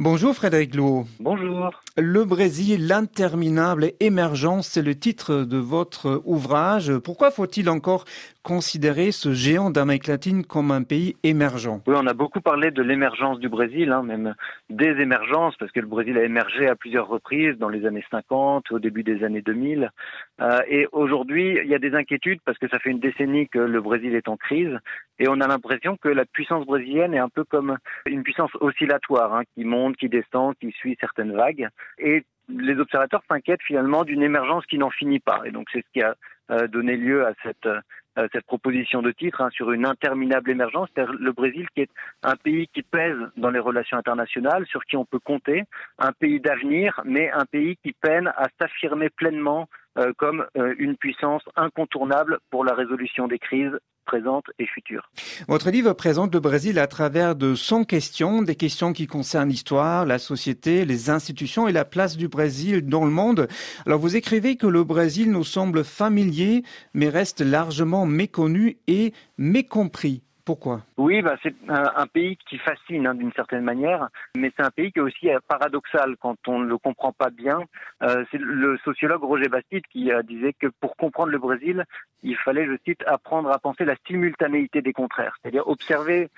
[0.00, 1.06] Bonjour Frédéric Louot.
[1.18, 1.72] Bonjour.
[1.96, 6.96] Le Brésil, l'interminable émergence, c'est le titre de votre ouvrage.
[6.98, 8.04] Pourquoi faut-il encore
[8.44, 11.82] considérer ce géant d'Amérique latine comme un pays émergent?
[11.88, 14.36] Oui, on a beaucoup parlé de l'émergence du Brésil, hein, même
[14.70, 18.70] des émergences, parce que le Brésil a émergé à plusieurs reprises dans les années 50,
[18.70, 19.90] au début des années 2000.
[20.40, 23.58] Euh, et aujourd'hui, il y a des inquiétudes parce que ça fait une décennie que
[23.58, 24.78] le Brésil est en crise,
[25.18, 29.34] et on a l'impression que la puissance brésilienne est un peu comme une puissance oscillatoire,
[29.34, 31.68] hein, qui monte, qui descend, qui suit certaines vagues.
[31.98, 35.42] Et les observateurs s'inquiètent finalement d'une émergence qui n'en finit pas.
[35.44, 36.14] Et donc c'est ce qui a
[36.50, 40.88] euh, donné lieu à cette, euh, cette proposition de titre hein, sur une interminable émergence,
[40.94, 41.90] c'est-à-dire le Brésil qui est
[42.22, 45.64] un pays qui pèse dans les relations internationales, sur qui on peut compter,
[45.98, 51.42] un pays d'avenir, mais un pays qui peine à s'affirmer pleinement euh, comme une puissance
[51.56, 53.78] incontournable pour la résolution des crises
[54.08, 55.10] présente et future.
[55.48, 60.06] Votre livre présente le Brésil à travers de 100 questions, des questions qui concernent l'histoire,
[60.06, 63.48] la société, les institutions et la place du Brésil dans le monde.
[63.84, 66.62] Alors vous écrivez que le Brésil nous semble familier,
[66.94, 70.22] mais reste largement méconnu et mécompris.
[70.96, 74.92] Oui, bah, c'est un, pays qui fascine hein, d'une certaine manière, mais c'est un pays
[74.92, 77.60] qui est aussi euh, paradoxal quand on ne le comprend pas bien.
[78.02, 81.84] Euh, c'est le sociologue Roger Bastide qui euh, disait que pour comprendre le Brésil,
[82.22, 86.30] il fallait, je cite, apprendre à penser la simultanéité des contraires, c'est-à-dire observer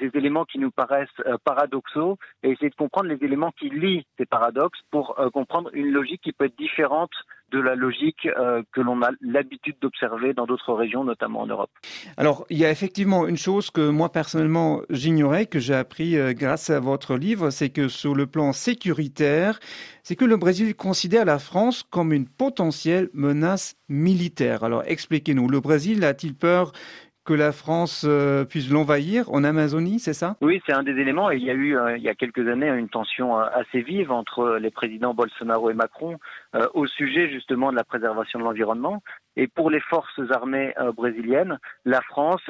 [0.00, 1.08] des éléments qui nous paraissent
[1.44, 6.22] paradoxaux et essayer de comprendre les éléments qui lient ces paradoxes pour comprendre une logique
[6.22, 7.12] qui peut être différente
[7.50, 11.70] de la logique euh, que l'on a l'habitude d'observer dans d'autres régions, notamment en Europe.
[12.16, 16.32] Alors, il y a effectivement une chose que moi personnellement j'ignorais, que j'ai appris euh,
[16.32, 19.60] grâce à votre livre, c'est que sur le plan sécuritaire,
[20.02, 24.64] c'est que le Brésil considère la France comme une potentielle menace militaire.
[24.64, 26.72] Alors, expliquez-nous, le Brésil a-t-il peur
[27.28, 30.36] que la France euh, puisse l'envahir en Amazonie, c'est ça?
[30.40, 31.30] Oui, c'est un des éléments.
[31.30, 34.10] Il y a eu, euh, il y a quelques années, une tension euh, assez vive
[34.10, 36.16] entre les présidents Bolsonaro et Macron
[36.72, 39.02] au sujet justement de la préservation de l'environnement.
[39.36, 42.40] Et pour les forces armées brésiliennes, la France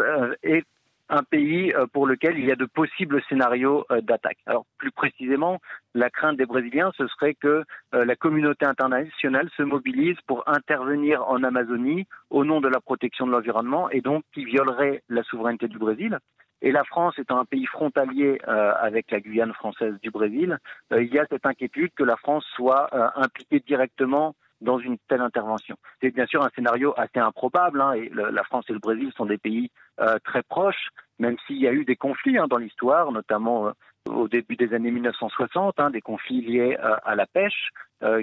[0.45, 0.65] est
[1.09, 4.39] un pays euh, pour lequel il y a de possibles scénarios euh, d'attaque.
[4.47, 5.59] Alors plus précisément,
[5.95, 7.65] la crainte des Brésiliens, ce serait que
[7.95, 13.27] euh, la communauté internationale se mobilise pour intervenir en Amazonie au nom de la protection
[13.27, 16.19] de l'environnement et donc qui violerait la souveraineté du Brésil.
[16.61, 20.59] Et la France étant un pays frontalier avec la Guyane française du Brésil,
[20.91, 25.77] il y a cette inquiétude que la France soit impliquée directement dans une telle intervention.
[26.01, 29.27] C'est bien sûr un scénario assez improbable, hein, et la France et le Brésil sont
[29.27, 29.71] des pays
[30.01, 30.89] euh, très proches,
[31.19, 33.73] même s'il y a eu des conflits hein, dans l'histoire, notamment euh,
[34.11, 37.71] au début des années 1960, hein, des conflits liés euh, à la pêche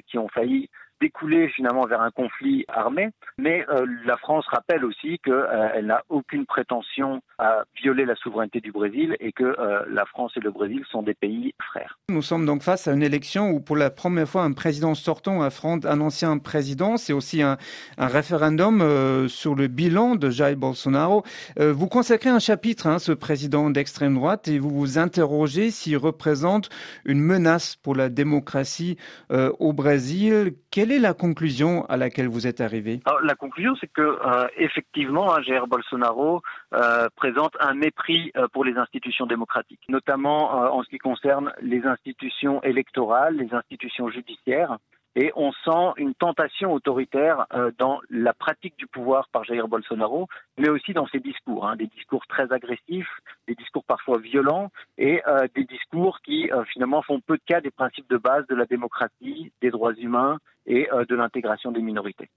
[0.07, 0.69] qui ont failli
[1.01, 3.09] découler finalement vers un conflit armé.
[3.37, 8.61] Mais euh, la France rappelle aussi qu'elle euh, n'a aucune prétention à violer la souveraineté
[8.61, 11.99] du Brésil et que euh, la France et le Brésil sont des pays frères.
[12.09, 15.41] Nous sommes donc face à une élection où pour la première fois un président sortant
[15.41, 16.97] affronte un ancien président.
[16.97, 17.57] C'est aussi un,
[17.97, 21.23] un référendum sur le bilan de Jair Bolsonaro.
[21.57, 25.97] vous consacrez un chapitre à hein, ce président d'extrême droite et vous vous interrogez s'il
[25.97, 26.69] représente
[27.05, 28.97] une menace pour la démocratie
[29.29, 30.53] au Brésil.
[30.85, 35.33] Quelle est la conclusion à laquelle vous êtes arrivé La conclusion, c'est que euh, effectivement,
[35.33, 36.43] hein, Jair Bolsonaro
[36.75, 41.83] euh, présente un mépris euh, pour les institutions démocratiques, notamment en ce qui concerne les
[41.87, 44.77] institutions électorales, les institutions judiciaires
[45.15, 47.47] et on sent une tentation autoritaire
[47.77, 51.87] dans la pratique du pouvoir par Jair Bolsonaro, mais aussi dans ses discours, hein, des
[51.87, 53.09] discours très agressifs,
[53.47, 55.21] des discours parfois violents et
[55.55, 59.53] des discours qui finalement font peu de cas des principes de base de la démocratie,
[59.61, 60.37] des droits humains
[60.67, 62.29] et de l'intégration des minorités.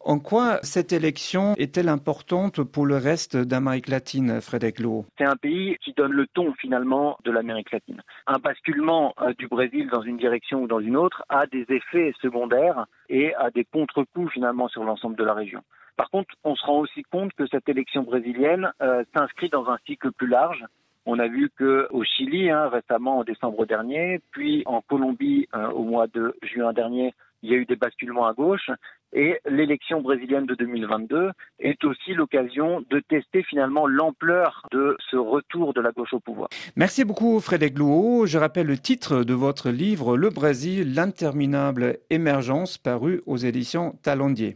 [0.00, 5.04] En quoi cette élection est-elle importante pour le reste d'Amérique latine, Frédéric Lowe?
[5.18, 8.02] C'est un pays qui donne le ton finalement de l'Amérique latine.
[8.26, 12.86] Un basculement du Brésil dans une direction ou dans une autre a des effets secondaires
[13.08, 15.62] et à des contre-coups finalement sur l'ensemble de la région.
[15.98, 19.78] Par contre, on se rend aussi compte que cette élection brésilienne euh, s'inscrit dans un
[19.84, 20.64] cycle plus large.
[21.06, 25.82] On a vu qu'au Chili, hein, récemment en décembre dernier, puis en Colombie euh, au
[25.82, 28.70] mois de juin dernier, il y a eu des basculements à gauche.
[29.14, 31.30] Et l'élection brésilienne de 2022
[31.60, 36.50] est aussi l'occasion de tester finalement l'ampleur de ce retour de la gauche au pouvoir.
[36.76, 38.26] Merci beaucoup Frédéric Louot.
[38.26, 44.54] Je rappelle le titre de votre livre Le Brésil, l'interminable émergence paru aux éditions Talendier.